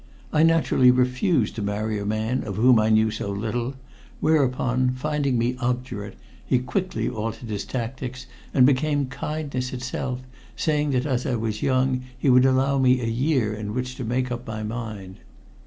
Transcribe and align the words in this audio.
I 0.33 0.41
naturally 0.41 0.89
refused 0.89 1.53
to 1.57 1.61
marry 1.61 1.99
a 1.99 2.07
man 2.07 2.41
of 2.43 2.55
whom 2.55 2.79
I 2.79 2.89
knew 2.89 3.11
so 3.11 3.29
little, 3.29 3.75
whereupon, 4.19 4.95
finding 4.95 5.37
me 5.37 5.55
obdurate, 5.59 6.17
he 6.43 6.57
quickly 6.57 7.07
altered 7.07 7.49
his 7.49 7.65
tactics 7.65 8.25
and 8.51 8.65
became 8.65 9.05
kindness 9.09 9.73
itself, 9.73 10.21
saying 10.55 10.89
that 10.89 11.05
as 11.05 11.27
I 11.27 11.35
was 11.35 11.61
young 11.61 12.01
he 12.17 12.31
would 12.31 12.45
allow 12.47 12.79
me 12.79 12.99
a 12.99 13.05
year 13.05 13.53
in 13.53 13.75
which 13.75 13.93
to 13.97 14.03
make 14.03 14.31
up 14.31 14.47
my 14.47 14.63
mind. 14.63 15.19